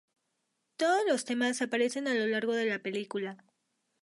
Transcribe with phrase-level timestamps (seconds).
[0.77, 3.37] Todos los temas aparecen a lo largo de la película.